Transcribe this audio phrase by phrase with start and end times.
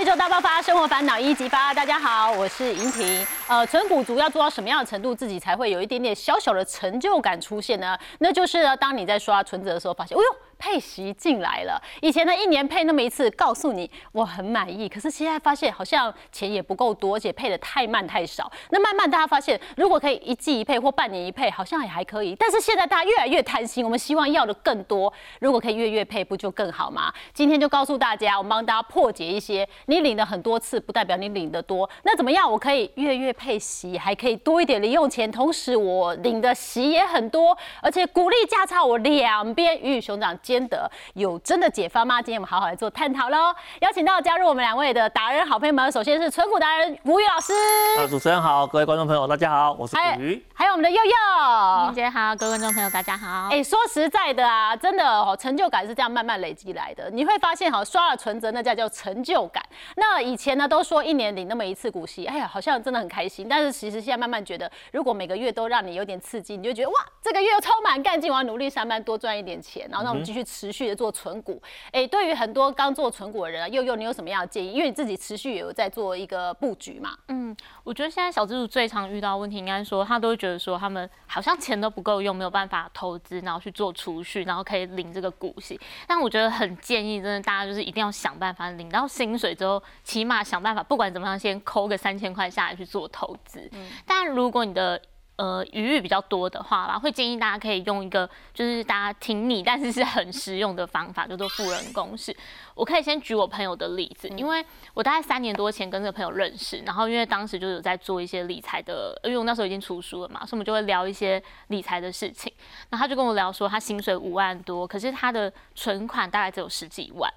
[0.00, 1.74] 宇宙大爆发，生活烦恼一激发。
[1.74, 3.26] 大家好，我是银婷。
[3.46, 7.98] 呃，存股族要做到什么样的程度，自己才会有一点点小小的成就感出现呢？
[8.18, 10.49] 那就是，当你在刷存折的时候，发现，哎呦。
[10.60, 14.86] 配息进来了，以前呢一年配那么一次，告诉你我很满意。
[14.86, 18.52] 可是现在发现好像钱也不够多，而且配的太慢太少。
[18.68, 22.36] 那慢慢大家发现，如果可以一季一配或半年一配，好像也还可以。
[22.38, 25.10] 但是现在大家越来越贪心，我们希望要的更多。
[25.38, 27.10] 如果可以月月配，不就更好吗？
[27.32, 31.88] 今天就告诉大家，我们帮大家破解一些，你领了很多次，不代表你领的多。
[32.02, 32.50] 那怎么样？
[32.52, 40.36] 我可以月月配息，还可以多一点零用钱，同时我领的息也很多，而且股利价差我两边鱼与熊掌。
[40.50, 42.20] 兼得有真的解方吗？
[42.20, 43.54] 今天我们好好来做探讨喽。
[43.82, 47.52] 邀请到加入我们两位的达人好朋友们，首先是存股达人吴宇老师。
[48.00, 50.44] 啊，主持人好，各位观众朋友大家好，我是古鱼。
[50.52, 53.48] 还有我们的佑佑，明姐好，各位观众朋友大家好。
[53.52, 57.08] 哎，说实在的啊，真的哦，成就感是这样慢慢累积来的。
[57.12, 59.64] 你会发现哈，刷了存折那叫叫成就感。
[59.94, 63.46] 那以前呢都说一年领那么一次股息，哎呀，好像真的很开心。
[63.48, 70.90] 但是其实现在慢慢觉得，如果每个月都让你有点刺激，你就觉得哇，这个月又充满干劲，我要努力上班多赚一点钱，然后那我们继续持续。
[70.90, 74.72] 的做存股，哎，对于很多刚做存股的人啊，又又，你有什么样的建议？
[74.72, 77.16] 因为你自己持续也有在做一个布局嘛。
[77.28, 85.80] 嗯，我觉得现在小资主最常遇到问题，应该说他都会觉得说他们好像钱都不够用，没有办法投资，然后去做储蓄，然后可以领这个股息。
[86.08, 93.68] 但我觉得很建议，真的大家就是一定要想办法领到薪水之后，起码想办法，不管怎么样，先抠个三千块下来去做投资。
[93.72, 95.00] 嗯，但如果你的
[95.40, 102.36] 呃，余裕比较多的话吧，会建议大家可以用一个就是大家听你，但是是很实用的方法，叫做富人公式。
[102.74, 112.52] 我可以先举我朋友的例子，因为我大概三年多前跟这个朋友认识，然后因为当时就有在做一些理财的，因为我那时候已经出书了嘛，所以我们就会聊一些理财的事情。
[112.90, 117.32] 那他就跟我聊说，他薪水五万多，可是他的存款大概只有十几万。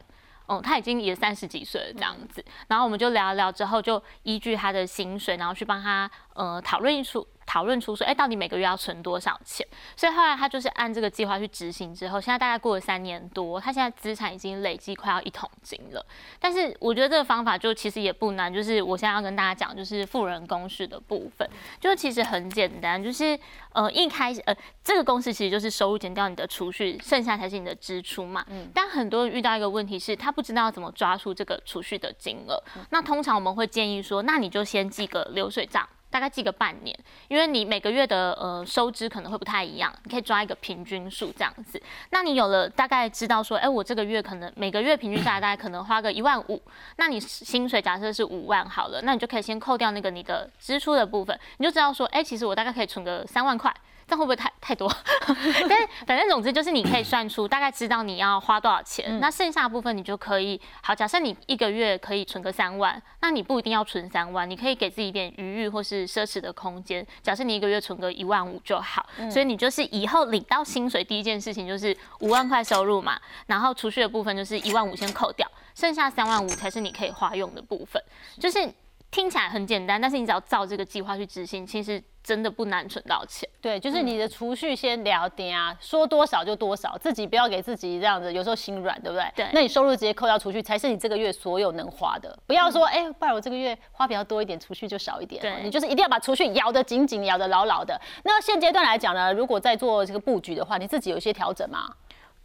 [0.46, 7.26] 哦，他已经也三十几岁了这样子，然后我们就聊一聊之后，就依据他的薪水，然后去帮他呃讨论一出。
[7.46, 9.66] 讨论出说，哎，到底每个月要存多少钱？
[9.96, 16.06] 所以后来他就是按这个计划去执行之后，现在大概过了三年多，他现在资产已经累积快要一桶金了。
[16.40, 21.48] 但是我觉得这个方法就其实也不难，就是我现在要跟大家讲，就是富人公式的部分，
[21.80, 23.38] 就其实很简单，就是
[23.74, 28.46] 呃一开始呃这个公式其实就是收入减掉你的储蓄，剩下才是你的支出嘛。
[28.50, 28.70] 嗯。
[28.74, 32.62] 但很多人遇到一个问题是，他不知道怎么抓出这个储蓄的金额。
[32.90, 35.88] 那通常我们会建议说，那你就先记个流水账。
[36.14, 36.96] 大概记个半年，
[37.28, 41.82] 因为你每个月的呃收支可能会不太一样，你可以抓一个平均数这样子。
[42.12, 46.62] 那你有了大概知道说，哎，我这个月可能每个月平均下来大概可能花个一万五，
[46.98, 53.74] 那你薪水假设是五万好了，那你就可以先扣掉那个你的支出的部分，你就知道说，哎，其实我大概可以存个三万块。
[54.08, 54.92] 这会不会太太多？
[55.68, 60.94] 但反正总之就是你可以算出大概知道你要花多少钱，那剩下部分你就可以好。
[60.94, 67.06] 假设你一个月可以存个三万，那你不一定要存三万，你可以给自己一点余裕或是奢侈的空间。
[67.22, 78.02] 假设你一个月存个一万五就好，所以你就是以后领到薪水第一件事情就是五万块收入嘛，然后储蓄的部分就是一万五先扣掉，剩下三万五才是你可以花用的部分。
[78.40, 78.72] 就是
[79.14, 82.04] 听起来很简单，但是你只要照这个计划去执行，其实。
[82.24, 89.30] 真的不难存到钱，对，就是你的储蓄先聊点啊，说多少就多少，自己不要给自己这样子，有时候心软，对不对？
[89.36, 89.50] 对。
[89.52, 95.42] 那你收入直接扣掉储蓄，才是你这个月所有能花的，不要说，哎，不然我这个月花比较多一点，储蓄就少一点。
[95.42, 95.62] 对。
[95.64, 98.00] 你就是一定要把储蓄咬得紧紧，咬得牢牢的。
[98.24, 101.90] 那现阶段来讲呢，如果在做这个布局的话，你自己有一些调整吗？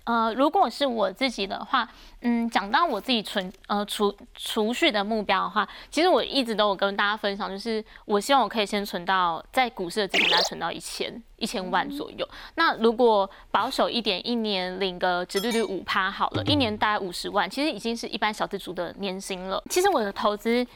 [0.08, 1.86] 呃，如果是我自己的话，
[2.22, 12.26] 嗯，讲到我自己存呃储储蓄的目标的话，其实我一直都有跟大家分享，就是我希望我可以先存到在股市的资产，大概存到一千一千万左右。
[12.54, 19.62] 那如果保守一点，一年领个直利率五趴好了，一年大概五十万，其实已经是一般小资族的年薪了。
[19.68, 20.66] 其实我的投资，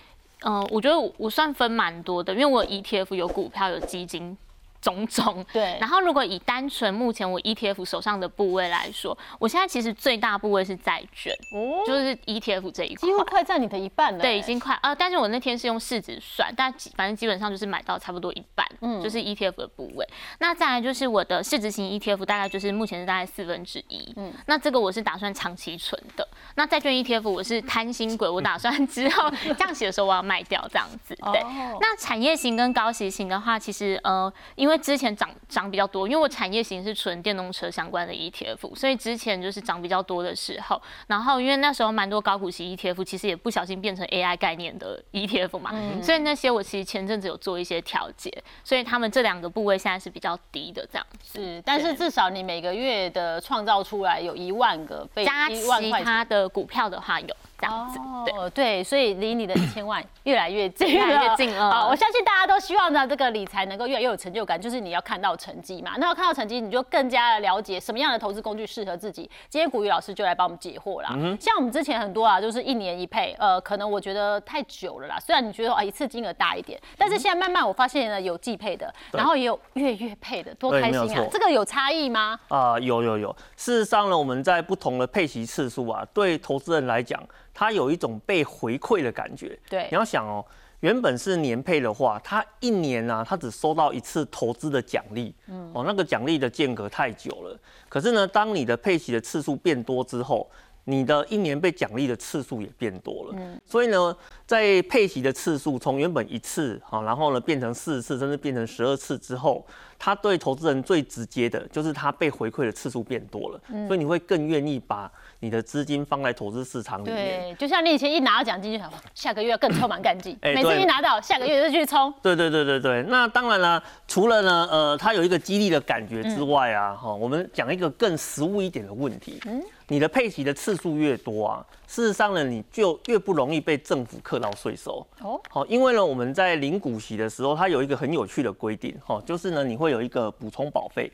[0.44, 4.36] 嗯，我觉得我算分蛮多的，因为我有 ETF，有股票，有基金。
[4.82, 14.18] 种种对，然后如果以单纯目前我 ETF 手上的部位来说，我现在其实最大部位是债券，哦，就是 ETF 这一块，几乎快占你的一半了。
[14.18, 20.04] 对，已经快啊，但是我那天是用市值算，但反正基本上就是买到差不多一半，嗯，就是 ETF 的部位。
[20.40, 26.26] 那再来就是我的市值型 ETF，大概就是目前是大概四分之一，嗯，那这个我是打算长期存的。
[26.56, 31.14] 那债券 ETF 我是贪心鬼， 我打算之后 降息的时候我要卖掉这样子。
[31.32, 31.40] 对，
[31.80, 45.70] 那产业型跟高息型的话，其实呃，因为因为之前涨涨比较多，因为我产业型是纯电动车相关的 ETF，所以之前就是涨比较多的时候，然后因为那时候蛮多高股息 ETF，其实也不小心变成 AI 概念的 ETF 嘛，
[46.02, 48.32] 所以那些我其实前阵子有做一些调节，
[48.64, 51.06] 所以他们这两个部位现在是比较低的这样。
[51.22, 57.36] 是，但是至少你每个月的创造出来有一万个被加其他的股票的话有。
[57.62, 57.98] 这样子。
[57.98, 65.92] 哦，对，所以离你的一千万越来越近，越来越 近了好，我相信大家都希望呢，这个理财能够越来越有成就感，就是你要看到成绩嘛。
[65.98, 69.30] 那要看到成绩，你就更加的了解什么样的投资工具适合自己。
[69.48, 71.10] 今天古雨老师就来帮我们解惑啦。
[71.40, 75.18] 像我们之前很多啊，就是一年一配，呃，可能我觉得太久了啦。
[75.20, 81.26] 虽然你觉得啊一次金额大一点，但是现在慢慢我发现呢，有季配的，然后也有月月配的，多对开心啊！
[81.30, 82.38] 这个有差异吗？
[82.48, 83.36] 啊、有有有。
[83.56, 89.58] 事实上呢，我们在不同的配息次数啊，对投资人来讲，他有一种被回馈的感觉。
[89.68, 89.88] 对。
[89.90, 90.44] 你要想哦，
[90.80, 97.58] 原本是年配的话，他一年啊，他只收到一次投资的奖励，嗯，哦，那个奖励的间隔太久了。
[97.88, 100.50] 可是呢，当你的配息的次数变多之后，
[100.84, 104.16] 你的一年被奖励的次数也变多了，所以呢，
[104.52, 109.64] 在配息的次数从原本一次哈，然后呢变成四次，甚至变成十二次之后，
[109.98, 115.10] 它对投资人最直接的就是它被回馈的次数变多了，所以你会更愿意把
[115.40, 117.16] 你的资金放在投资市场里面。
[117.16, 122.12] 对，就像你以前一拿到奖金就想，下个月要更充满干劲，哎每次一拿到，下个月就去冲。
[122.20, 129.40] 对对对对对，那当然了，除了呢，呃，它有一个激励的感觉之外啊，哈、我们讲一个更实务一点的问题，
[129.88, 135.06] 你的配息的次数越多啊，事实上呢，你就越不容易被政府课到税收。
[135.20, 141.10] 哦，好，因为呢，我们在领股息的时候，它有一个很有趣的规定，哈，就是呢，你会有一个补充保费。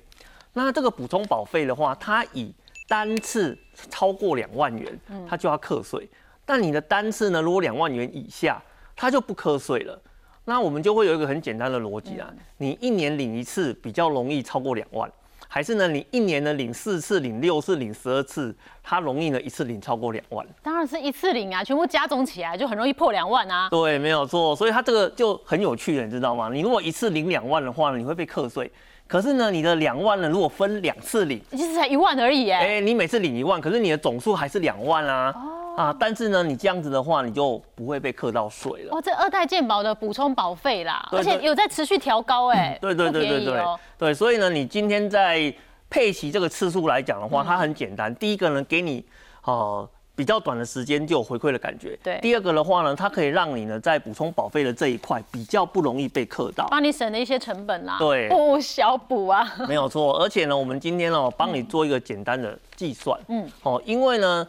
[0.54, 2.52] 那这个补充保费的话，它以
[2.88, 3.56] 单次
[3.90, 4.98] 超过两万元，
[5.28, 6.08] 它就要课税。
[6.44, 8.60] 但你的单次呢，如果两万元以下，
[8.96, 10.00] 它就不课税了。
[10.46, 15.12] 那我们就会有一个很简单的逻辑啊，你一年领一次比较容易超过两万，
[15.48, 20.46] 还是呢你一年呢领四次、领六次、领十二次，它容易呢一次领超过两万？
[20.62, 23.68] 当然是一次领啊，全部加总起来就很容易破两万啊。
[23.70, 26.50] 对，没有错，所以它这个就很有趣了，你知道吗？
[26.52, 28.70] 你如果一次领两万的话呢，你会被课税。
[29.06, 35.34] 可是呢，你的两万呢，如果分两次领，其实才一万而已，哎、哎，你每次领一万，可是你的总数还是两万啊。
[35.78, 38.96] 啊，但是呢，你这样子的话，你就不会被课到税了。
[38.96, 43.58] 哦，这二代健保的补充保费啦，对而且有在持续调高，哎，对对对对对。
[43.60, 43.78] 哦。
[43.96, 45.54] 对，所以呢，你今天在
[45.88, 48.12] 配齐这个次数来讲的话，它很简单。
[48.16, 49.04] 第一个呢，给你
[49.44, 51.96] 呃比较短的时间就有回馈的感觉。
[52.02, 52.18] 对。
[52.20, 56.66] 第二个的话呢，它可以让你呢在补充保费的这一块比较不容易被刻到。
[56.68, 58.28] 帮你省了一些成本啦，对。
[58.28, 64.44] 不小补啊，没有错，而且呢，我们今天哦帮你做一个简单的计算，嗯嗯，哦，因为呢，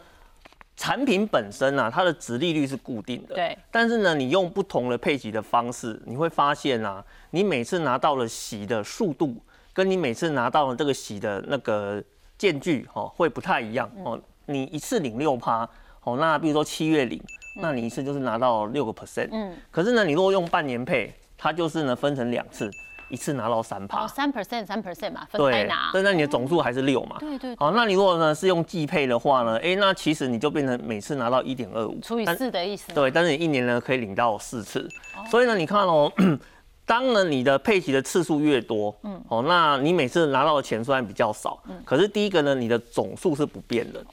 [0.80, 9.36] 产品本身啊，它的值利率是固定的，对，但是呢，你用不同的配息的方式，你会发现啊，你每次拿到了息的速度，
[9.74, 12.02] 跟你每次拿到了这个息的那个
[12.38, 14.18] 间距，哦，会不太一样哦。
[14.46, 15.68] 你一次领六趴，
[16.02, 17.22] 哦，那比如说七月领，
[17.60, 22.70] 那你一次就是拿到六个 percent，嗯，可是呢，你如果用半年配，它就是呢分成两次，
[23.10, 24.04] 一次拿到三趴。
[24.04, 27.16] 哦，，三 percent 三 percent 嘛，分开对拿，，但那你的总数还是六嘛。
[27.18, 34.88] 对对，好，那你如果呢是用季配的话呢，哎、那其实你就变成每次拿到一点二五，除以四的意思，对，但是你一年呢可以领到四次，
[35.30, 36.10] 所以呢，你看哦，
[36.86, 44.04] 当呢你的配齐的次数越多，嗯，哦，那你每次拿到的钱虽然比较少，可是第一个呢，你的总数是不变的，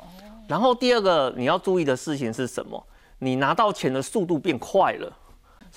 [0.48, 2.84] 然后第二个你要注意的事情是什么？
[3.20, 5.12] 你拿到钱的速度变快了。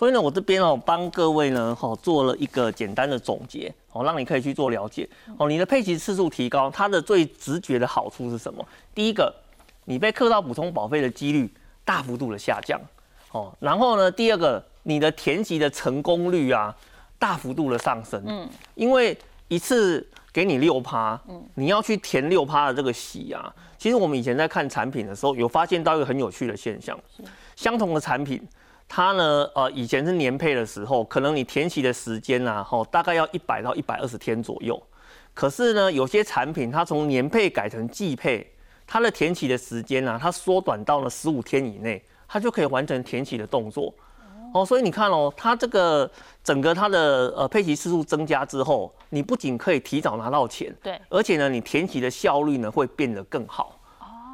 [0.01, 5.07] 所以呢，我这边哦帮各位呢，哦做了一个简单的总结，哦，让你可以去做了解。
[5.37, 8.67] 哦，你的配齐次数提高，它的最直觉的好处是什么？
[8.95, 9.31] 第一个，
[9.85, 11.53] 你被课到补充保费的几率
[11.85, 12.81] 大幅度的下降。
[13.33, 16.75] 哦，然后呢，第二个，你的填级的成功率啊，
[17.19, 18.25] 大幅度的上升。
[18.27, 19.15] 嗯，因为
[19.49, 26.99] 一次给你六趴，嗯，你要去填六趴的这个息啊，其实我们以前在看产品的时候，有发现到一个很有趣的现象，
[27.55, 28.43] 相同的产品。
[28.93, 34.83] 它呢，呃，以前是年配的时候，可能你填息的时间呐、啊，吼，大概要一百到一百二十天左右。
[35.33, 38.45] 可是呢，有些产品它从年配改成季配，
[38.89, 43.95] 它的填息的时间呢、啊，它缩短到了十五天以内，它就可以完成填息的动作。
[44.53, 46.11] 哦，所以你看哦，它这个
[46.43, 53.80] 整个它的呃配齐次数增加之后，你不仅可以提早拿到钱，对，而且呢，你填息的效率呢会变得更好。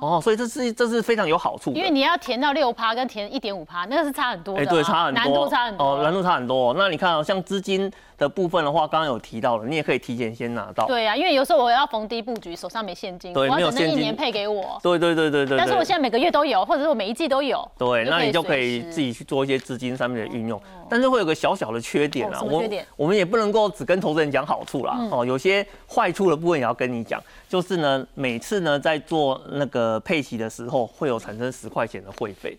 [0.00, 1.73] 哦，所以这是这是非常有好处。
[1.73, 10.87] 因为你要填到六趴跟填一点五趴，那个是差很多的哎、啊，对，差很多，难度差很多，哦，难度差很多、那你看哦，像资金的部分的话，刚刚有提到了，你也可以提前先拿到。
[10.87, 14.79] 对啊，因为有时候我要逢低布局，手上没现金，对我要等那没有现金一年配给我。
[14.83, 15.57] 对对对对对。
[15.57, 17.67] 但是我现在每个月都有，或者是我每一季都有。
[17.79, 22.62] 对，那你就可以自己去做一些资金上面的运用，但是会有个小小的缺点啊，我
[22.97, 32.57] 我们也不能够只跟投资人讲好处啦，哦，有些坏处的部分也要跟你讲，就是呢，每次呢在做那个配息的时候，会有产生十块钱的会费。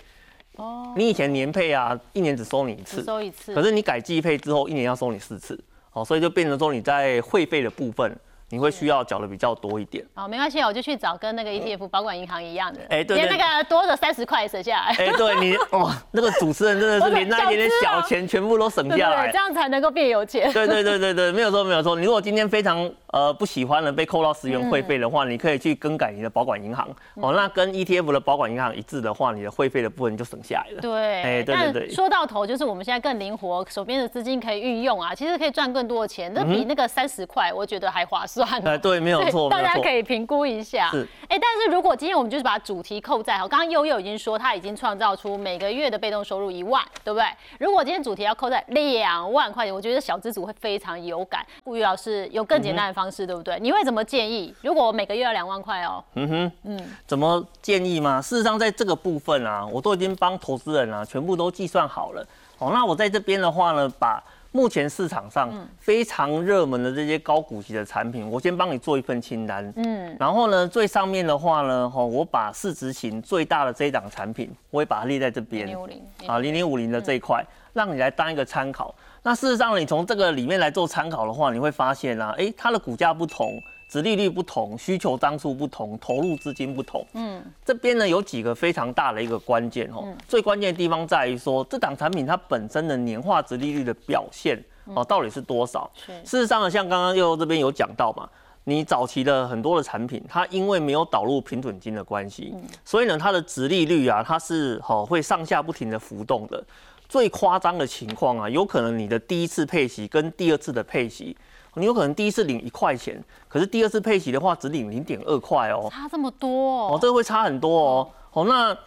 [0.55, 5.60] 哦，你以前年配啊，一年只收你一次，收一次，可是你改季配之后，一年要收你四次，
[5.93, 8.12] 哦，所以就变成说你在会费的部分
[8.50, 10.03] 你会需要缴的比较多一点。
[10.15, 18.89] 好，没关系，我就去找跟那个 ETF 保管银行一样的，哎对对连那个多的三十块省下来，哎、对你 哇，那个主持人真的是连那一点点小钱全部都省？
[18.98, 19.38] 下来这。
[19.38, 20.51] 样才能够变有钱。
[20.53, 21.96] 对对对对对，没有错没有错。
[21.96, 27.33] 你如果今天非常呃不喜欢了被扣到十元会费的话，你可以去更改你的保管银行哦。
[27.33, 30.81] 那跟 ETF 的保管银行一致的话，你的会费的部分就省下来了。
[30.81, 38.62] 对，哎对对对但说到头，就是我们现在更灵活，手边的资金可以运用啊，其实可以赚更多的钱，那比那个三十块，我觉得还划算哦。
[38.63, 39.88] 呃，对，没有错，没有错大家可。
[39.88, 40.89] 以评估一下。
[40.91, 47.25] 是哎，但是如果今天我们就是把主题扣在好，刚刚悠悠已经说他已经创造出每个月的被动收入一万，对不对？
[47.59, 51.43] 如果今天主题要扣在两万块钱，我觉得小资主会非常有感。
[51.63, 53.60] 顾玉老师有更简单的方式，对不对？
[53.60, 54.54] 你会怎么建议？
[54.62, 58.22] 如果我每个月要两万块哦，嗯哼，嗯怎么建议吗？
[58.22, 62.26] 事实上，在这个部分啊，我都已经帮投资人啊全部都计算好了。
[62.60, 64.24] 哦，那我在这边的话呢，把
[64.58, 69.72] 目前市场上非常热门的这些高股息的产品，我先帮你做一份清单。
[69.76, 75.68] 嗯，然后呢，最上面的话呢，哈，我把市值型最大的这一档产品，我会把它列在这边。
[75.78, 75.92] 0050
[76.26, 78.96] 啊，零零五零的这一块，让你来当一个参考。
[79.22, 87.06] 那事实上，你从这个里面来做参考的话，你会发现啊，哎，它的股价不同，殖利率不同，需求张数不同，投入资金不同。
[87.13, 90.13] 嗯，这边呢有几个非常大的一个关键哦。
[90.27, 94.62] 最关键的地方在于说，这档产品它本身的年化殖利率的表现
[94.94, 95.89] 哦，到底是多少？
[95.96, 98.27] 是事实上呢，像刚刚悠悠这边有讲到嘛，
[98.65, 102.53] 你早期的很多的产品，它因为没有导入平准金的关系，
[102.84, 106.62] 所以呢，它的殖利率啊，它是好会上下不停的浮动的。
[107.08, 111.38] 最夸张的情况啊，有可能你的第一次配息跟第二次的配息，
[111.77, 117.00] 你有可能第一次领一块钱，可是第二次配息的话只领零点二块哦，差这么多哦，哦。
[117.01, 118.10] 这个会差很多哦。
[118.34, 118.77] 哦，那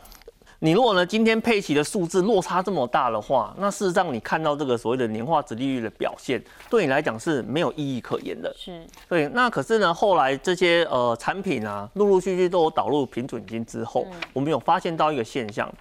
[0.63, 8.55] 你如果呢今天配息的数字落差这么大的话，那事实上你看到这个所谓的年化值利率的表现，对你来讲是没有意义可言的。
[8.59, 15.73] 是，对，那可是呢，后来这些呃产品啊，陆陆续续都有导入平准金之后，我们有发现到一个现象，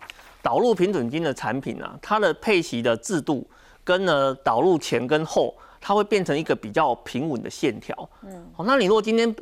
[0.42, 3.46] 导入平准金的产品啊，它的配息的制度
[3.84, 8.10] 跟呢导入前跟后，它会变成一个比较平稳的线条。
[8.24, 9.34] 嗯，好，那你如果今天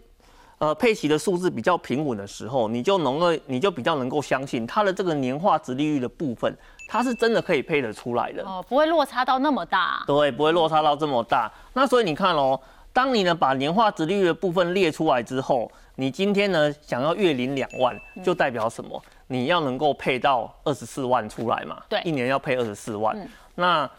[0.59, 6.55] 呃配息的数字比较平稳的时候，你就能够你就比较能够相信它的这个年化值利率的部分，
[6.87, 8.43] 它是真的可以配得出来的。
[8.43, 10.03] 哦，不会落差到那么大。
[10.07, 11.51] 对，不会落差到这么大。
[11.73, 12.59] 那所以你看哦，
[12.93, 19.01] 当你呢把年化值利率的部分列出来之后，你今天呢想要月领两万，就代表什么？
[19.27, 21.81] 你要能够配到二十四万出来嘛？
[21.89, 23.29] 对一年要配二十四万。
[23.55, 23.89] 那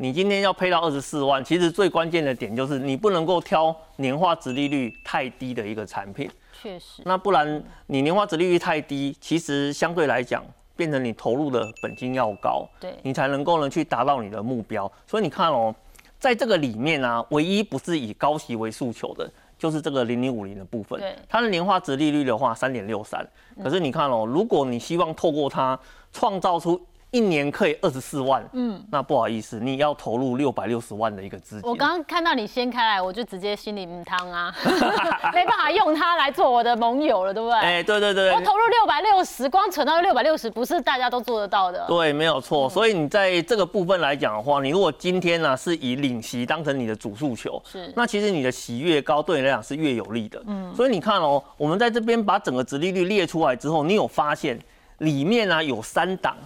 [0.00, 6.30] 你今天要配到二十四万，其实最关键的点就是你不能够挑年化值利率太低的一个产品。
[6.62, 10.44] 确实，那不然你年化值利率太低，其实相对来讲，
[10.76, 14.90] 变成你投入的本金要高，对你才能够呢去达到你的目标。
[15.04, 15.74] 所以你看哦，
[16.20, 19.28] 在这个里面啊，唯一不是以高息为诉求的，
[19.58, 21.16] 就是这个零零五零的部分对。
[21.28, 23.28] 它的年化值利率的话，三点六三。
[23.60, 25.76] 可是你看哦，如果你希望透过它
[26.12, 31.70] 创造出一年可以二十四万，嗯，那不好意思，你要投入六百六十万的一个资金。
[31.70, 34.54] 我刚刚看到你掀开来，我就直接心里唔汤啊，
[35.32, 37.58] 没办法用它来做我的盟友了，对不对？
[37.58, 41.86] 哎、对对对，我投入六百六十，光存到六百六十，不是大家都做得到的。
[41.88, 42.68] 对，没有错。
[42.68, 50.42] 所以你在这个部分来讲的话，你如果今天呢、是以领息当成你的主诉求，是那其实你的息越高，对你来讲是越有利的。
[50.46, 54.58] 嗯，所以你看哦，我们在这边把整个殖利率列出来之后，你有发现
[54.98, 56.36] 里面呢、有三档，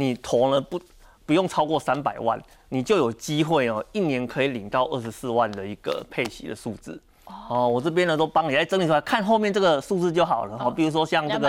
[0.00, 0.80] 你投了不
[1.26, 2.40] 不用超过三百万，
[2.70, 7.00] 你就有机会哦，一年可以领到二十四万的一个配息的数字。
[7.48, 10.58] 哦，我这边呢都帮你来整理出来，看后面这个数字就好了。
[10.58, 11.48] 好，比如说像这个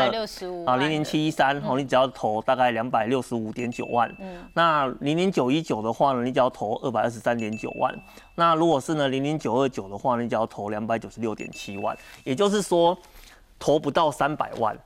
[0.63, 4.07] 啊，零零七一三，哦，你只要投大概两百六十五点九万。
[4.19, 7.91] 嗯，那零零九一九的话呢，你只要投二百二十三点九万。
[8.35, 11.97] 那如果是呢零零九二九的话，你只要投两百九十六点七万。
[12.23, 12.95] 也就是说，
[13.57, 14.77] 投不到三百万。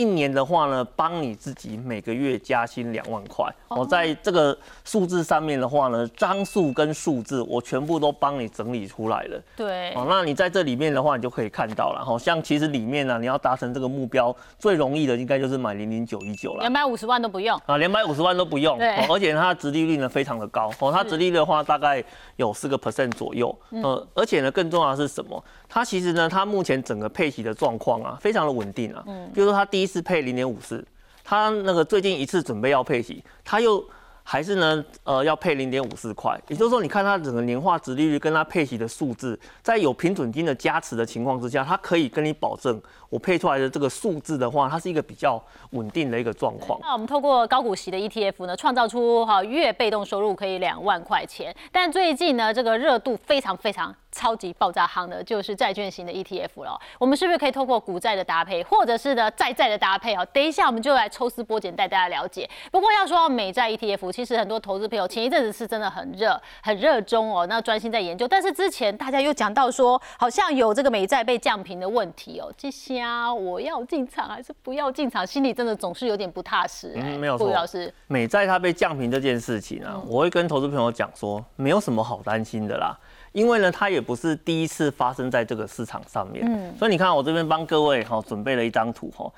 [0.00, 3.46] 一年的话呢，帮你自己每个月加薪两万块。
[3.68, 9.38] 我、在这个数字上面的话呢，张数跟数字我全部都帮你整理出来了。
[9.54, 12.02] 对，哦，那你在这里面的话，你就可以看到了。
[12.02, 16.72] 哈，像其实里面呢、你要达成这个目标，最容易的应该就是买零零九一九了两。
[16.72, 17.60] 百五十万都不用。
[17.66, 22.02] 啊，两百五十万都不用，对哦而且它的殖利率呢非常的高，哦，它殖利率的话大概
[22.36, 25.44] 有四个 percent 左右，呃，而且呢更重要的是什么？
[25.70, 29.30] 它其实呢，它目前整个配息的状况啊，非常的稳定啊，嗯。
[29.32, 30.84] 比如说它第一次配零点五四，
[31.24, 33.82] 它那个最近一次准备要配息，它又
[34.22, 46.78] 还是呢，呃，要配零点五四块，也就是说，你看它整个年化值利率跟它配息的数字，在有平准金的加持的情况之下，它可以跟你保证，我配出来的这个数字的话，它是一个比较稳定的一个状况。
[46.80, 51.54] 那我们透过高股息的 ETF 呢，创造出哈月被动收入可以两万块钱。
[51.72, 56.80] 但最近呢，这个热度非常非常超级爆炸夯的，就是债券型的 ETF 了。
[56.98, 60.24] 我们是不是可以透过股债的搭配，或者是呢债债的搭配哦？
[60.32, 62.48] 等一下我们就来抽丝剥茧带大家了解。
[62.70, 68.28] 不过要说到美债 ETF，其实很多投资朋友前一阵子是真的很热、很热衷哦，那专心在研究。
[68.28, 72.52] 但是之前大家又讲到说，好像有这个美债被降频的问题哦。
[72.56, 75.26] 这些下我要进场还是不要进场？
[75.26, 76.92] 心里真的总是有点不踏实。
[76.96, 77.50] 嗯，没有错。
[77.50, 82.96] 老师，美债它被降平这件事情啊，我会跟投资朋友讲说，没有什么好担心的啦。
[83.32, 89.30] 因为呢，它也不是第一次发生在这个市场上面，嗯，所以你看我这边帮各位哈准备了一张图哈，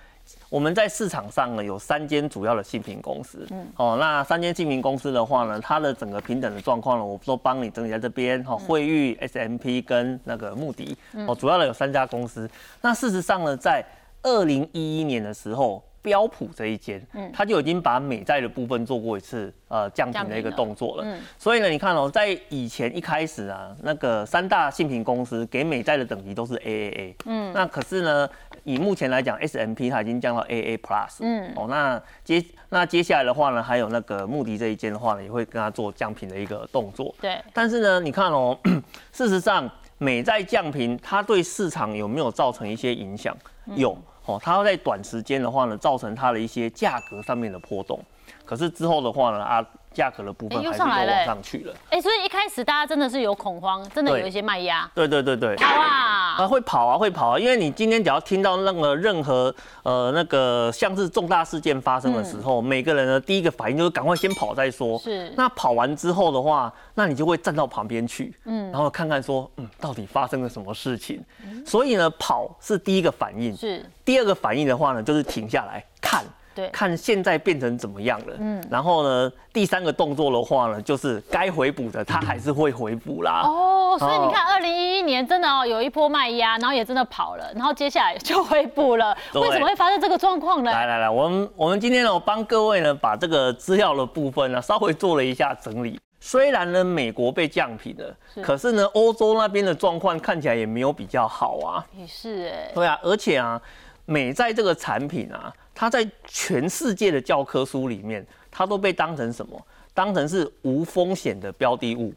[0.49, 12.49] 我们在市场上呢有三间主要的信评公司，嗯，哦，那三间信评公司的话呢，它的整个平等的状况呢，我都帮你整理在这边哈，惠誉、S M P 跟那个穆迪，哦，主要的有三家公司。
[12.81, 13.85] 那事实上呢，在
[14.23, 15.83] 二零一一年的时候。
[16.03, 28.29] 标普这一间，嗯，他就已经把美债的部分做过一次呃降频的一个动作了，嗯，所以呢，你看哦，在以前一开始啊，那个三大信评公司给美债的等级都是 AAA，嗯，那可是呢，
[28.65, 38.59] 以目前来讲，S M P 它已经降到 AA Plus，嗯，哦，那接那接下来的话呢，还有那个穆迪这一间的话呢，也会跟他做降频的一个动作，对，但是呢，你看哦，
[39.13, 43.37] 事实上美债降频，它对市场有没有造成一些影响？
[43.77, 43.97] 有。
[44.27, 48.01] 哦，它在短时间的话呢，造成它的一些价格上面的波动，
[48.45, 49.67] 可是之后的话呢，啊。
[49.93, 54.91] 价格的部分还是都往上去了，哎，所以一开始大家真的是有恐慌，真的有一些卖压。
[54.95, 64.99] 对对对对，跑啊，啊会跑啊会跑啊，因为你今天只要听到那个任何呃那个像是重大事件发生的时候，每个人的第一个反应就是赶快先跑再说。
[64.99, 65.33] 是。
[65.37, 71.23] 那跑完之后的话，那你就会站到旁边去，嗯，然后看看说，嗯，到底发生了什么事情。
[71.67, 73.57] 所以呢，跑是第一个反应。
[73.57, 73.85] 是。
[74.05, 76.25] 第二个反应的话呢，就是停下来看。
[76.55, 78.37] 对，看现在变成怎么样了。
[78.39, 83.43] 嗯，然后呢，第三个动作的话呢，就是该回补的，它还是会回补啦。
[83.45, 89.17] 哦，所以你看，二零一一年真的哦，有一波卖压，然后也真的跑了，然后接下来就回补了。
[89.35, 90.71] 为什么会发生这个状况呢？
[90.71, 95.99] 来来来，我们我们今天呢，我帮各位呢，把这个资料的部分呢，稍微做了一下整理。
[96.21, 101.85] 虽然呢，美国被降品了，可是呢，欧洲那边的状况看起来也没有比较好啊。
[101.97, 102.71] 也是哎。
[102.75, 103.61] 对啊，而且啊，
[104.05, 105.53] 美在这个产品啊。
[105.75, 109.61] 它在全世界的教科书里面，它都被当成什么？
[109.95, 112.13] 当成是无风险的标的物。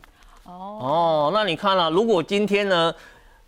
[0.45, 2.93] 哦哦，那你看了，如果今天呢，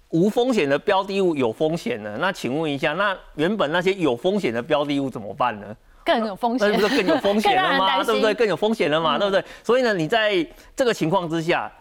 [0.10, 2.18] 无风险的标的物有风险呢？
[2.20, 5.76] 那请问一下，那原本那些有风险的标的物怎么办呢？
[6.04, 8.04] 更有风险，那不是更有风险了吗？
[8.04, 8.34] 对不对？
[8.34, 9.18] 更有风险了嘛？
[9.18, 9.44] 对不对？
[9.64, 11.72] 所以呢，你在这个情况之下，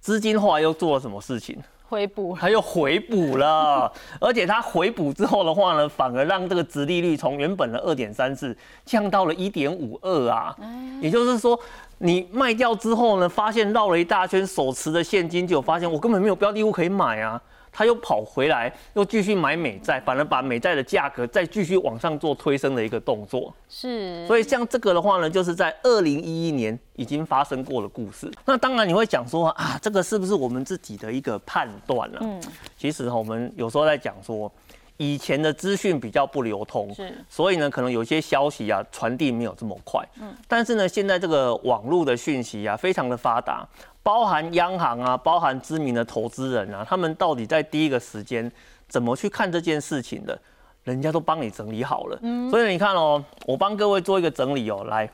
[0.00, 1.60] 资金后来又做了什么事情？
[1.88, 10.54] 回补，它又回补了， 而且它回补之后的话呢，反而让这个殖利率从原本的二点三四降到了一点五二啊。
[11.00, 11.58] 也就是说，
[11.98, 17.40] 你卖掉之后呢，发现绕了一大圈，手持的现金就发现我根本没有标的物可以买啊。
[17.78, 23.54] 他又跑回来，又继续买美债，反而把美债的价格再继续往上做推升的一个动作。
[23.68, 28.28] 是，所以像这个的话呢，就是在二零一一年已经发生过的故事。
[28.44, 32.18] 那当然你会讲说啊，这个是不是我们自己的一个判断了？
[32.20, 32.42] 嗯，
[32.76, 34.50] 其实我们有时候在讲说，
[34.98, 40.06] 以前的资讯比较不流通，是，所以呢，可能有些消息啊传递没有这么快。
[40.20, 43.66] 嗯，但是呢，现在这个网络的讯息啊非常的发达。
[44.02, 48.50] 包含央行啊，包含知名的投资人啊，他们到底在第一个时间
[48.86, 50.38] 怎么去看这件事情的？
[50.84, 52.18] 人家都帮你整理好了。
[52.22, 55.06] 嗯，所以你看哦，我帮各位做一个整理哦，来，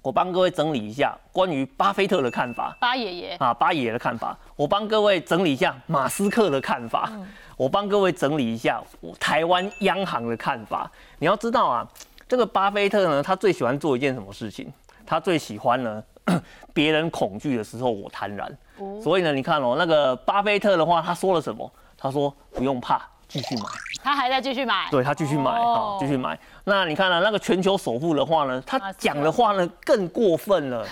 [0.00, 2.76] 我帮各位整理一下关于巴菲特的看法。
[2.80, 4.38] 巴爷爷啊，巴爷爷的看法。
[4.54, 7.10] 我帮各位整理一下马斯克的看法。
[7.56, 8.82] 我帮各位整理一下
[9.18, 10.90] 台湾央行的看法。
[11.18, 11.86] 你要知道啊，
[12.28, 14.72] 这个巴菲特呢，他最喜欢做一件什么事情？
[15.06, 16.02] 他最喜欢呢？
[16.72, 18.58] 别人恐惧的时候，我坦然。
[19.02, 21.70] 所以呢，你看哦，那个巴菲特的话，他说了什么？
[21.96, 23.64] 他说不用怕，继续买。
[24.02, 24.88] 他还在继续买。
[24.90, 26.38] 对他继续买啊，继续买。
[26.64, 28.62] 那你看啊那个全球首富的话呢？
[28.66, 30.86] 他讲的话呢更过分了。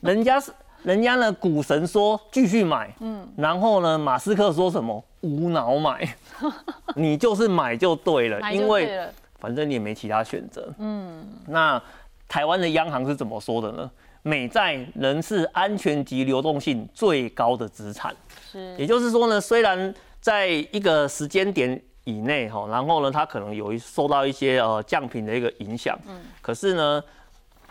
[0.00, 0.52] 人家是
[0.84, 5.02] 人家呢，股神说继续买，嗯，然后呢，马斯克说什么？
[5.22, 6.16] 无脑买，
[6.94, 9.00] 你就是买就对了，因为
[9.40, 10.72] 反正你也没其他选择。
[10.78, 11.82] 嗯，那
[12.28, 13.90] 台湾的央行是怎么说的呢？
[14.22, 18.14] 美债仍是安全及流动性最高的资产，
[18.50, 27.02] 是，也就是说呢，虽然在一个时间点以内哈，然后呢，它可能有一受到一些呃降频的一个影响，嗯，可是呢，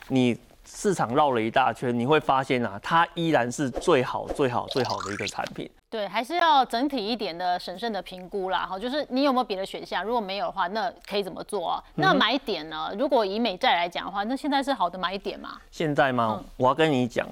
[0.07, 0.35] 你
[0.83, 5.69] 市场绕了一大圈，你会发现啊，它依然是最好最好最好的一个产品。
[5.89, 8.65] 对，还是要整体一点的审慎的评估啦。
[8.65, 10.03] 哈，就是你有没有别的选项？
[10.03, 11.83] 如果没有的话，那可以怎么做啊？
[11.95, 12.93] 那买点呢？
[12.99, 15.51] 如果以美债来讲的话，那现在是好的买点吗？
[15.71, 16.43] 现在吗？
[16.57, 17.25] 我要跟你讲，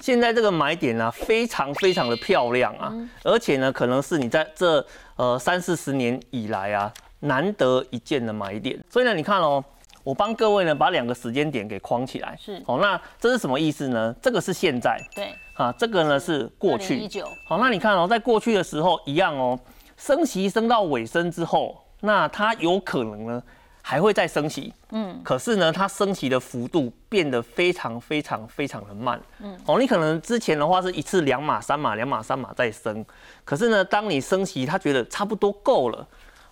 [0.00, 8.76] 现在这个买点啊，非常非常的漂亮啊，而且呢，可能是你在这呃三四十年以来啊，难得一见的买点。
[8.90, 9.64] 所以呢，你看哦，
[10.02, 12.36] 我帮各位呢把两个时间点给框起来。
[12.40, 12.62] 是。
[12.66, 14.14] 好，那这是什么意思呢？
[14.22, 14.98] 这个是现在。
[15.14, 16.98] 对，啊，这个呢是过去。
[16.98, 17.08] 一。
[17.08, 19.58] 九，好，那你看哦，在过去的时候一样哦，
[19.96, 23.42] 升息升到尾声之后，那它有可能呢
[23.82, 33.04] 还会再升息，嗯，可是呢，它升息的幅度变得非常非常非常的慢，嗯，哦，你可能之前的话是一次两码三码两码三码再升，
[33.44, 36.06] 可是呢，当你升息，它觉得差不多够了，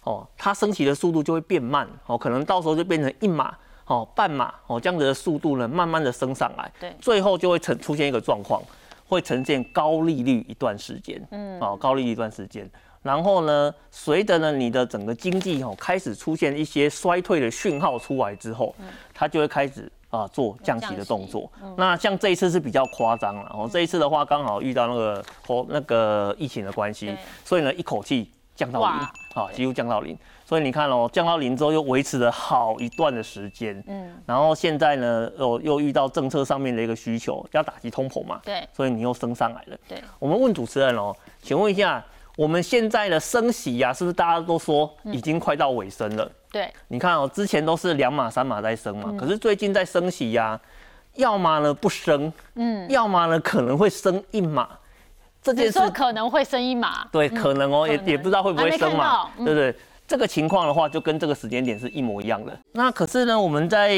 [0.05, 3.55] 哦，它升息的速度就会变慢，哦，可能到时候就变成一码。
[3.89, 6.95] 哦，半码哦，这样子的速度呢，慢慢的升上来，对。
[7.01, 8.63] 最后就会呈出现一个状况，
[9.07, 18.75] 会呈现高利率一段时间，嗯，哦，高利率一段时间，然后呢，随着呢你的整个经济哦开始出现一些衰退的讯号出来之后，
[19.15, 21.51] 它就会开始啊做降息的动作。
[21.79, 30.19] 那像这一次是比较夸张了，哦，这一次的话刚好遇到那个哦那个疫情的关系，所以呢一口气降到零哇，啊，几乎降到零。
[30.45, 38.67] 所以你看哦，降到零之后又维持了好一段的时间，嗯，然后现在呢，又又遇到政策上面的一个需求，要打击通膨嘛，对。
[38.73, 39.79] 所以你又升上来了。
[39.87, 42.05] 对，我们问主持人哦，请问一下，
[42.37, 46.29] 我们现在的升息呀、是不是大家都说已经快到尾声了？
[46.51, 50.59] 对，你看哦，之前都是两码三码在升嘛，可是最近在升息呀、
[51.15, 54.69] 要么呢不升，嗯，要么呢可能会升一码。
[55.43, 59.75] 这件事可能会升一码，对，可能哦，也也不知道会不会升嘛，嗯对不对？
[60.07, 62.59] 这个情况的话，就跟这个时间点是一模一样的。
[62.73, 63.95] 那可是呢，我们在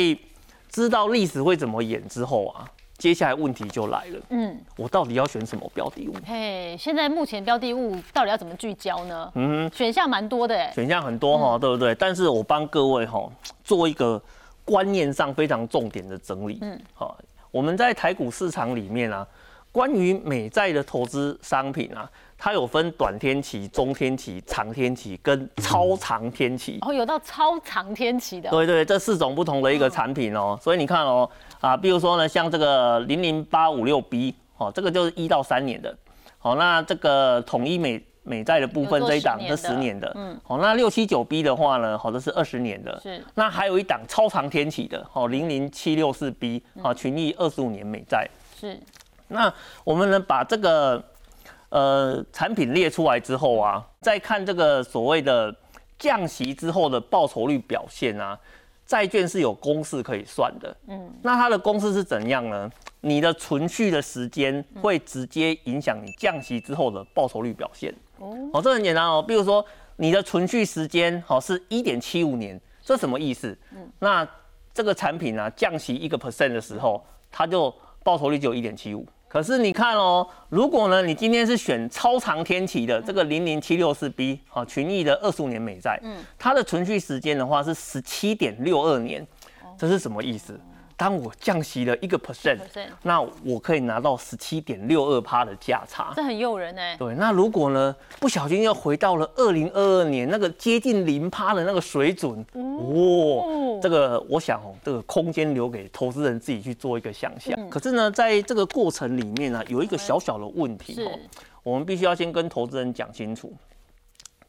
[0.68, 2.66] 知道历史会怎么演之后啊，
[2.98, 6.14] 接下来问题就来了，嗯，我到底要选什么标的物？
[6.26, 9.30] 嘿，现在目前标的物到底要怎么聚焦呢？
[9.36, 11.94] 嗯，选项蛮多的哎，选项很多哈、对不对？
[11.94, 13.28] 但是我帮各位哈、
[13.62, 14.20] 做一个
[14.64, 16.58] 观念上非常重点的整理。
[16.60, 17.16] 嗯，好，
[17.52, 19.26] 我们在台股市场里面啊，
[19.72, 26.78] 关于美债的投资商品啊，它有分短天期、中天期、长天期跟超长天期。
[26.82, 31.28] 哦有到超长天期的，对对，这四种不同的一个产品哦，所以你看哦，
[31.60, 35.96] 啊，比如说呢，像这个零零八五六 B，哦，这个就是一到三年的，
[36.38, 39.56] 好，那这个统一美美债的部分这一档10年的。
[39.56, 43.24] 是十年的，嗯嗯，好，那六七九 B 的话呢，好的是二十年的，是。
[43.34, 48.28] 那还有一档超长天期的，哦，零零七六四 B，好，群益二十五年美债，
[48.58, 48.78] 是，
[49.30, 49.52] 那
[49.84, 51.02] 我们呢把这个
[51.70, 55.54] 呃产品列出来之后啊，再看这个所谓的
[55.98, 58.38] 降息之后的报酬率表现啊，
[58.84, 60.76] 债券是有公式可以算的。
[60.88, 62.70] 嗯，那它的公式是怎样呢？
[63.02, 67.94] 你的存续的时间会直接影响你降息之后的报酬率表现。
[68.18, 69.24] 哦，这很简单哦。
[69.26, 69.64] 比如说
[69.96, 73.56] 你的存续时间好是一点七五年，这什么意思？
[73.72, 74.28] 嗯那
[74.74, 79.06] 这个产品啊降息一个 percent 的时候，它就报酬率只有一点七五。
[79.32, 86.00] 可是你看哦，如果呢你今天是选超长天期的这个零零七六四 B 啊群益的二十五年美债，
[86.36, 89.24] 它的存续时间的话是十七点六二年，
[89.78, 90.58] 这是什么意思？
[91.00, 96.12] 当我降息了一个 percent，percent 那我可以拿到十七点六二趴的价差。
[96.14, 107.70] 这很诱人哎，对，那如果呢，不小心又回到了二零二二年那个接近零趴的那个水准，哦，这个我想哦，这个空间留给投资人自己去做一个想象。
[107.70, 111.10] 可是呢，在这个过程里面呢，有一个小小的问题哦，
[111.62, 113.50] 我们必须要先跟投资人讲清楚。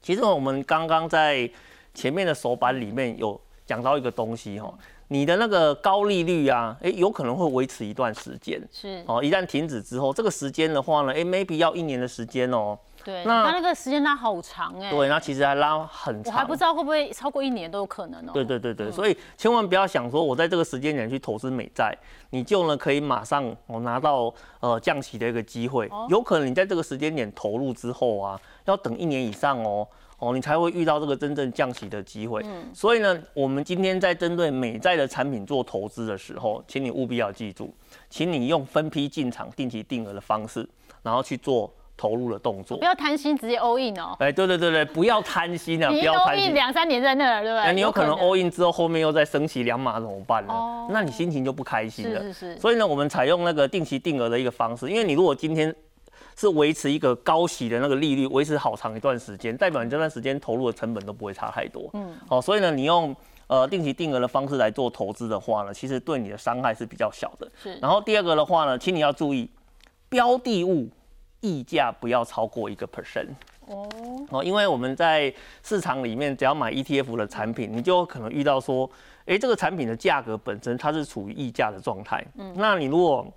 [0.01, 1.49] 其实我们刚刚在
[1.93, 4.73] 前面的手板里面有讲到一个东西哈、哦，
[5.11, 8.65] 你的那个高利率啊，诶，有可能会维持一段时间。
[8.71, 12.79] 是，哦，一旦停止之后，这个时间的话呢，哎，maybe 要一年的时间哦。
[13.03, 16.33] 对，那它那个时间拉好长哎，对，那其实还拉很长。
[16.33, 18.31] 我还不知道会不会超过一年都有可能哦。
[18.33, 21.93] 对对对对，所以千万不要想说我在这个时间点去投资美债，
[22.29, 25.91] 你就呢可以马上哦拿到呃降息的一个机会。
[26.07, 29.85] 有可能你在这个时间点投入之后啊，要等一年以上哦。
[30.21, 32.41] 哦，你才会遇到这个真正降息的机会。
[32.45, 37.73] 嗯所以呢，我们今天在针对美债的产品做投资的时候，请你务必要记住，
[38.07, 40.67] 请你用分批进场、定期定额的方式，
[41.01, 42.83] 然后去做投入的动作不。
[42.83, 44.15] 要贪心，直接 all in 哦。
[44.19, 46.53] 哎，对对对对，不要贪心啊，不要贪心。
[46.53, 47.75] 两三年在那儿，对不哎，对？
[47.75, 50.53] 你有可能 all in 之后，后面又再升息两码怎么办呢？
[50.53, 52.21] 哦那你心情就不开心了。
[52.21, 55.73] 是是是，所以呢，我们采用那个定期定额的一个方式，因为你如果今天
[56.41, 61.87] 是维持一个高息的那个利率，维持好长一段时间，代表你这段时间投入的成本都不会差太多。
[61.93, 67.47] 嗯，好、所以呢，你用呃定期定额的方式来做投资的话呢，其实对你的伤害是比较小的。
[67.61, 69.47] 是然后第二个的话呢，请你要注意
[70.09, 70.89] 标的物
[71.41, 73.27] 溢价不要超过一个 percent。
[73.67, 73.87] 哦，
[74.31, 78.89] 哦，因为我们在市场里面，只要买 ETF 的产品，你就可能遇到说，
[79.25, 82.25] 诶，这个产品的价格本身它是处于溢价的状态。
[82.39, 83.31] 嗯，那你如果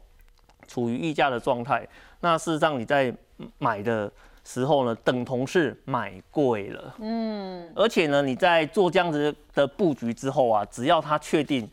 [0.66, 1.86] 处于溢价的状态，
[2.24, 3.14] 那事实上你在
[3.58, 4.10] 买的
[4.44, 6.94] 时候呢，等同是买贵了。
[6.98, 11.68] 嗯，而且呢，你在做这样子的布局之后啊，只要它确定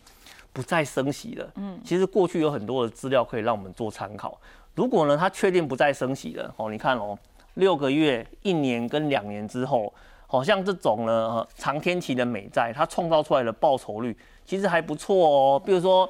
[0.52, 4.38] 不再升息了，嗯，其实过去有很多的资料可以让我们做参考。
[4.76, 7.18] 如果呢，它确定不再升息了，哦，你看哦，
[7.54, 9.94] 六个月、一年跟两年之后，
[10.28, 14.14] 好像这种呢长天期的美债，它创造出来的报酬率
[14.46, 15.62] 其实还不错哦。
[15.66, 16.10] 比如说。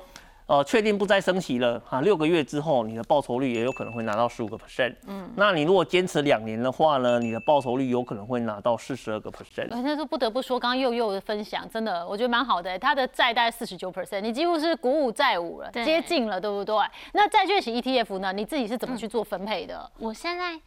[0.52, 4.94] 呃，确定不再升息了哈，六个月之后，你的报酬率也有可能会拿到十五个 percent。
[5.08, 9.68] 嗯，那你如果坚持两年的话呢，你的报酬率有可能会拿到四十二个 percent。
[9.70, 12.78] 那是不得不说，刚刚佑佑的分享真的，我觉得蛮好的。
[12.78, 16.76] 他的债大概四十九 percent，你几乎是鼓舞债务了，接近了，对不对？
[17.14, 18.34] 那债券型 ETF 呢？
[18.34, 19.90] 你自己是怎么去做分配的？
[20.00, 20.60] 我现在。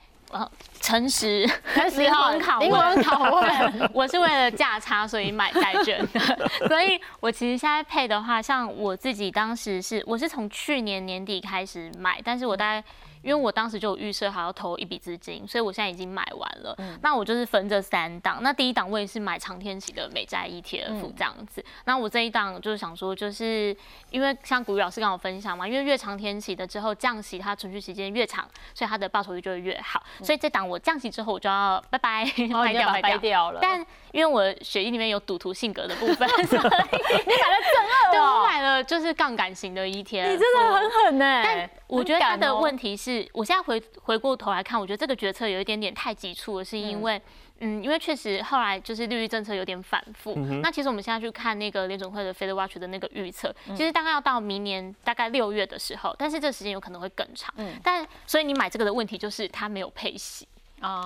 [0.80, 3.90] 诚实，诚实哈，灵魂拷问。
[3.94, 6.20] 我是为了价差，所以买债券的。
[6.68, 12.84] 所以我其实现在配的话，像我自己当时是，我是从去年年底开始买，但是我大概。
[13.24, 16.76] 因为我当时就有预设还要投一笔资金，所以我现在已经买完了。
[17.00, 21.64] 那我就是分这三档，那第一档我也是买长天期的美债 ETF 这样子。
[21.86, 23.74] 那我这一档就是想说，就是
[24.10, 30.02] 因为像古雨老师跟我分享嘛，因为越长天期的之后降息，它存续时间越长，所以它的报酬率就会越好。
[30.22, 33.60] 所以这档我降息之后，我就要拜拜 卖掉卖掉了。
[33.62, 40.28] 但因为我血液里面有赌徒性格的部分， 所以你买了正二，对，我买了就是杠杆型的 ETF。
[40.28, 41.40] 你真的很狠呢。
[41.42, 43.13] 但我觉得他的问题是。
[43.32, 47.20] 我现在回回过头来看，我觉得这个决策有一点点太急促了，是因为，
[47.60, 50.34] 嗯，因为确实后来就是利率政策有点反复。
[50.62, 57.54] 那其实我们现在去看那个联总会的 Fed Watch 的那个预测，其实大概要到明年大概六月的时候，但是这个时间有可能会更长。
[57.82, 60.48] 但所以你买这个的问题就是它没有配息。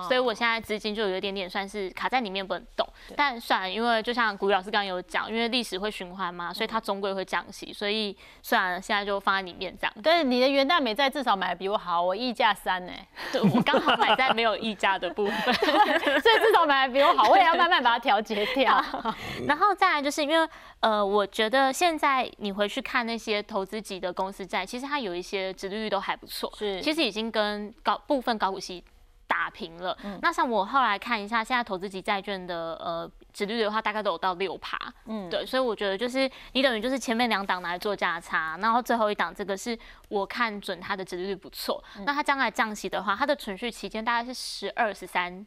[0.07, 9.93] 所以我现在资金就有一点点算是卡在里面不能动，但算了，因为就像古雨老师刚刚有讲，因为历史会循环嘛，所以它终归会降息，所以算了，现在就放在里面这样。
[10.03, 12.91] 但是你的元旦美债至少买的比我好，我溢价三呢，
[13.31, 18.83] 对我刚好买在没有溢价的部分， 所以至少买的比我好，我也要慢慢把它调节掉。
[19.47, 20.49] 然后再来就是因为
[20.81, 28.83] 呃，我觉得现在你回去看那些投资级的公司债，其实它有一些殖利率都还不错，是，其实已经跟高部分高股息。
[29.29, 45.45] 打平了，那像我后来看一下，现在投资级债券的呃，值率的话，大概都有到六趴，嗯，对，所以我觉得就是你等于就是前面两档拿来做价差，然后最后一档这个是我看准它的值率不错，那它将来降息的话，它的存续期间大概是十二十三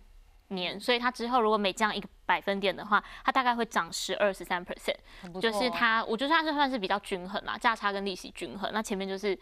[0.48, 9.36] 年，所以它之后如果每降一个百分点的话，它大概会涨十二十三 percent，就是它，我觉得它是算是比较均衡啦，价差跟利息均衡，那前面就是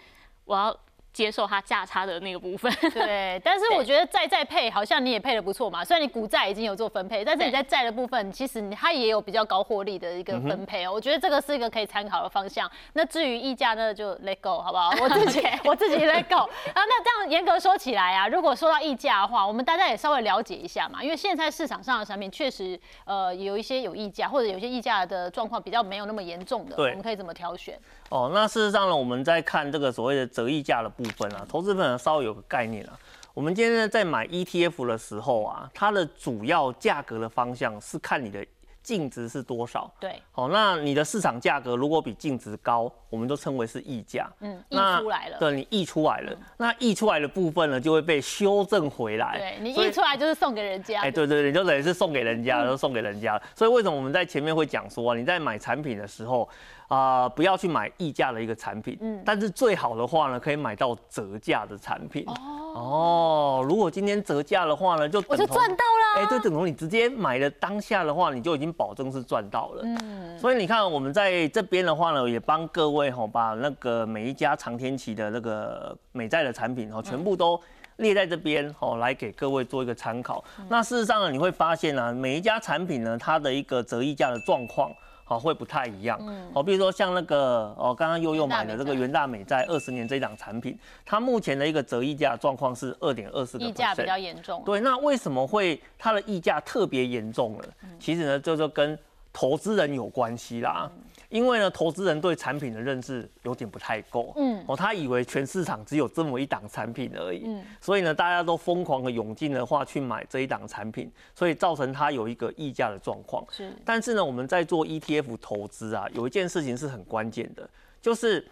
[0.47, 0.75] 我要。
[1.13, 12.71] 接受它价差的那个部分， 对，但是我觉得债再配好像你也配的不错嘛，虽然你股债已经有做分配，但是你在债的部分其实它也有比较高获利的一个分配哦，我觉得这个是一个可以参考的方向。
[12.93, 14.91] 那至于溢价呢，就 let go 好不好？
[15.03, 16.37] 我自己 我自己 let go。
[16.37, 27.79] 啊，那这样严格说起来啊，如果说到溢价的话，我们大家也稍微了解一下嘛，因为现在市场上的产品确实呃有一些有溢价，或者有些溢价的状况比较没有那么严重的，我们可以怎么挑选？
[28.11, 32.99] 哦，那事实上呢，我们在看这个所谓的折溢价的部分啊，投资者稍微有个概念啊。
[33.33, 38.45] 我们今天呢在买 ETF 的时候啊，它的主要价格的方向是看你的。
[38.83, 39.93] 净值是多少？
[40.01, 44.27] 对，好，那你的市场价格如果比净值高，我们都称为是溢价。
[44.41, 45.37] 嗯，溢出来了。
[45.39, 49.37] 对，你溢出来了，那溢出来的部分呢，就会被修正回来。
[49.39, 51.03] 对你溢出来就是送给人家。
[51.03, 53.41] 哎，对对对，就等于是送给人家，都送给人家。
[53.55, 56.49] 所以为什么我们在前面会讲说，啊你在买产品的时候
[56.91, 58.99] 啊，不要去买溢价的一个产品。
[59.01, 59.23] 嗯。
[59.25, 62.25] 但是最好的话呢，可以买到折价的产品。
[62.27, 62.35] 哦。
[62.75, 66.21] 哦，如果今天折价的话呢，就我就赚到了。
[66.21, 69.83] 哎，对，等同你直接买的当下的话，你就已经保证是赚到了。
[69.85, 77.61] 嗯，所以你看我们在这边的话呢，也帮各位哈把那个每一家长天期的那个美债的产品哈，全部都
[77.97, 80.43] 列在这边哦，来给各位做一个参考。
[80.69, 84.93] 那事实上呢，你会发现呢，每一家产品呢，它的一个折溢价的状况。
[85.31, 86.19] 好，会不太一样。
[86.23, 94.61] 嗯，好，比如说像那个哦，刚刚悠悠买的这个元大美在二十年这一档产品，它目前的一个折溢价状况是二点二四个溢价比较严重。
[94.67, 97.65] 对，那为什么会它的溢价特别严重了？
[98.01, 98.99] 其实呢，就是跟
[99.33, 100.91] 投资人有关系啦。
[101.31, 113.45] 因为呢，投资人对产品的认识有点不太够，嗯，哦，他以为全市场只有这么一档产品而已，嗯，所以呢，大家都疯狂的涌进的话去买这一档产品，所以造成它有一个溢价的状况。
[113.51, 117.69] 是，但是呢，我们在做 ETF 投资啊，有一件事情是很关键的，
[118.03, 118.47] 就是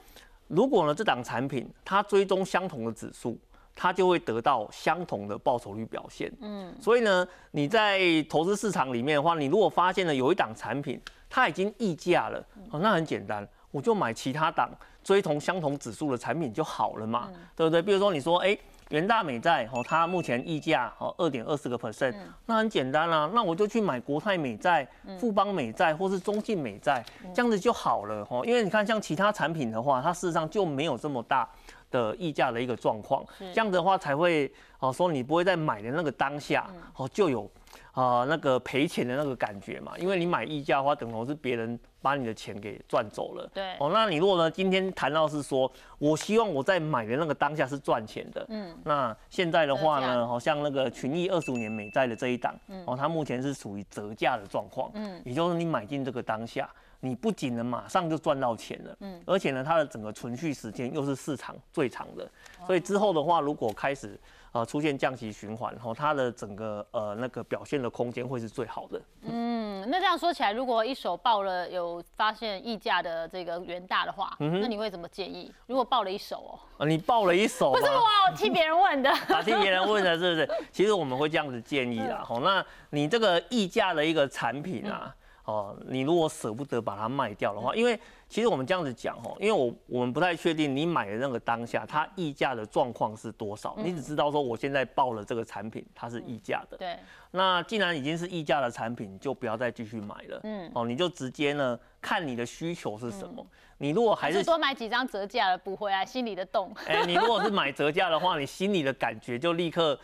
[0.46, 3.38] 如果呢这档产品它追踪相同的指数。
[3.80, 6.28] 它就会得到相同的报酬率表现。
[6.40, 14.70] 嗯，所以呢，你在投资市场里面的话，你如果发现了有一档产品它已经溢价了，哦，那很简单，我就买其他档
[15.02, 17.80] 追同相同指数的产品就好了嘛，对不对？
[17.82, 18.56] 比如说你说，哎。
[18.88, 22.14] 元大美债哦，它目前溢价哦二点二四个 percent，
[22.46, 24.88] 那很简单啦，那我就去买国泰美债、
[25.20, 28.42] 富邦美债或是中信美债，这样子就好了哦。
[28.46, 31.46] 因为你看像其他产品的话，它事实上就没有这么大
[31.90, 37.46] 的溢价的一个状况，这样的话才会哦说你不会在买的那个当下哦就有。
[37.92, 43.50] 啊，那个赔钱的那个感觉嘛，因为你买溢价的话，等同是别人把你的钱给赚走了。
[43.52, 43.74] 对。
[43.80, 48.46] 哦，那你如果呢，今天谈到是说，我希望我在买的那个当下是赚钱的。
[48.50, 48.76] 嗯。
[48.84, 54.90] 那现在的话呢，好像那个群益二十五年美债的这一档，嗯哦，它目前是属于折价的状况。
[54.94, 55.20] 嗯。
[55.24, 62.30] 也就是你买进这个当下，你不仅能马上就赚到钱了，嗯，而且呢，它的整个存续时间又是市场最长的，
[62.64, 64.16] 所以之后的话，如果开始。
[64.58, 69.00] 呃，出现降息循环，然后它的整个呃那个表现的空间会是最好的。
[69.22, 75.52] 嗯，那这样说起来，如果一手报了有发现溢价的这个元大的话，那你会怎么建议？
[75.68, 80.50] 如果报了一手哦，啊，你报了一手，不是我我替别人问的， 啊，替别人问的，是不是？
[80.72, 85.14] 其实我们会这样子建议啦， 好，那你这个溢价的一个产品啊。
[85.48, 96.76] 哦，你如果舍不得把它卖掉的话，因为其实我们这样子讲哦，因为我我们不太确定你买的那个当下它溢价的状况是多少，你只知道说我现在报了这个产品它是溢价的。
[96.76, 96.98] 对。
[97.30, 100.40] 那既然已经是溢价的产品，就不要再继续买了。
[100.42, 100.70] 嗯。
[100.74, 103.46] 哦，你就直接呢看你的需求是什么。
[103.78, 106.70] 你如果还是多买几张折价的补回来心里的洞。
[106.86, 109.98] 哎，你如果是买折价的话，你心里的感觉就立刻。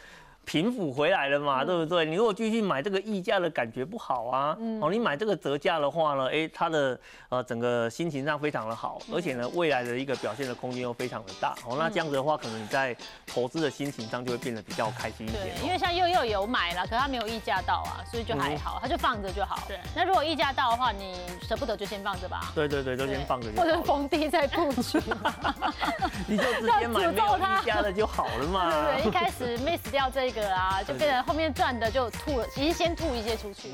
[0.45, 2.05] 平复回来了嘛，对不对？
[2.05, 15.43] 你如果继续买这个溢价的感觉不好啊，哦，你买这个折价的话呢，哎，他的呃整个心情上非常的好，而且呢未来的一个表现的空间又非常的大，哦，那这样子的话，可能你在投资的心情上就会变得比较开心一点。
[15.57, 19.65] 对，因为像佑佑有买了，可是他没有溢价到啊，所以就还好，他就放着就好。
[19.67, 21.15] 对，那如果溢价到的话，你
[21.49, 22.53] 舍不得就先放着吧。
[22.55, 23.51] 对对对，就先放着。
[23.57, 24.99] 或者逢低再布局。
[26.27, 28.71] 你就直接买 没有溢价的就好了嘛。
[28.71, 31.23] 对对，一开始 miss 掉这个啊，就变成。
[31.23, 33.71] 后面转的就吐了，其实先吐一些出去。